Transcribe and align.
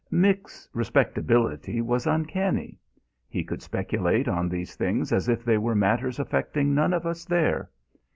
Mick's 0.09 0.67
respectability 0.73 1.79
was 1.79 2.07
uncanny. 2.07 2.79
He 3.29 3.43
could 3.43 3.61
speculate 3.61 4.27
on 4.27 4.49
these 4.49 4.73
things 4.73 5.11
as 5.11 5.29
if 5.29 5.45
they 5.45 5.59
were 5.59 5.75
matters 5.75 6.17
affecting 6.17 6.73
none 6.73 6.91
of 6.91 7.05
us 7.05 7.23
there. 7.23 7.69